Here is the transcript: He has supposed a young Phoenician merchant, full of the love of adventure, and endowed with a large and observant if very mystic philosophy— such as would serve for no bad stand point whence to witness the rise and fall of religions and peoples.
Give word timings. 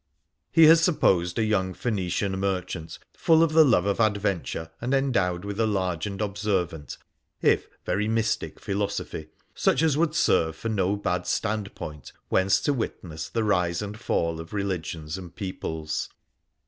He 0.51 0.63
has 0.65 0.81
supposed 0.81 1.37
a 1.37 1.43
young 1.43 1.75
Phoenician 1.75 2.31
merchant, 2.39 2.97
full 3.13 3.43
of 3.43 3.53
the 3.53 3.63
love 3.63 3.85
of 3.85 3.99
adventure, 3.99 4.71
and 4.81 4.95
endowed 4.95 5.45
with 5.45 5.59
a 5.59 5.67
large 5.67 6.07
and 6.07 6.19
observant 6.19 6.97
if 7.39 7.67
very 7.85 8.07
mystic 8.07 8.59
philosophy— 8.59 9.27
such 9.53 9.83
as 9.83 9.97
would 9.99 10.15
serve 10.15 10.55
for 10.55 10.69
no 10.69 10.95
bad 10.95 11.27
stand 11.27 11.75
point 11.75 12.13
whence 12.29 12.59
to 12.61 12.73
witness 12.73 13.29
the 13.29 13.43
rise 13.43 13.83
and 13.83 13.99
fall 13.99 14.39
of 14.39 14.53
religions 14.53 15.19
and 15.19 15.35
peoples. 15.35 16.09